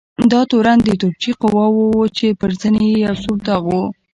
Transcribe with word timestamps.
دا 0.31 0.41
تورن 0.49 0.77
د 0.83 0.89
توپچي 1.01 1.31
قواوو 1.41 1.85
و 1.97 2.03
چې 2.17 2.27
پر 2.39 2.51
زنې 2.61 2.85
یې 2.91 2.97
یو 3.05 3.15
سور 3.23 3.37
داغ 3.47 3.63
و. 3.71 3.77